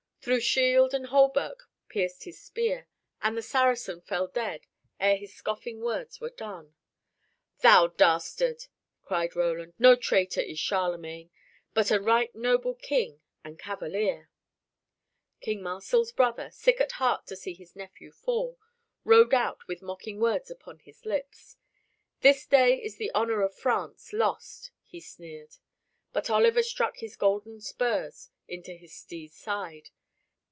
Through 0.23 0.41
shield 0.41 0.93
and 0.93 1.07
hauberk 1.07 1.67
pierced 1.89 2.25
his 2.25 2.39
spear, 2.39 2.87
and 3.23 3.35
the 3.35 3.41
Saracen 3.41 4.01
fell 4.01 4.27
dead 4.27 4.67
ere 4.99 5.15
his 5.17 5.33
scoffing 5.33 5.79
words 5.81 6.21
were 6.21 6.29
done. 6.29 6.75
"Thou 7.61 7.87
dastard!" 7.87 8.67
cried 9.01 9.35
Roland, 9.35 9.73
"no 9.79 9.95
traitor 9.95 10.39
is 10.41 10.59
Charlemagne, 10.59 11.31
but 11.73 11.89
a 11.89 11.99
right 11.99 12.35
noble 12.35 12.75
king 12.75 13.19
and 13.43 13.57
cavalier." 13.57 14.29
King 15.39 15.63
Marsil's 15.63 16.11
brother, 16.11 16.51
sick 16.51 16.79
at 16.79 16.91
heart 16.93 17.25
to 17.25 17.35
see 17.35 17.55
his 17.55 17.75
nephew 17.75 18.11
fall, 18.11 18.59
rode 19.03 19.33
out 19.33 19.67
with 19.67 19.81
mocking 19.81 20.19
words 20.19 20.51
upon 20.51 20.77
his 20.77 21.03
lips. 21.03 21.57
"This 22.19 22.45
day 22.45 22.75
is 22.79 22.97
the 22.97 23.09
honor 23.15 23.41
of 23.41 23.55
France 23.55 24.13
lost," 24.13 24.69
he 24.83 24.99
sneered. 25.01 25.55
But 26.13 26.29
Oliver 26.29 26.61
struck 26.61 26.97
his 26.97 27.15
golden 27.15 27.59
spurs 27.59 28.29
into 28.47 28.73
his 28.75 28.93
steed's 28.93 29.35
side! 29.37 29.89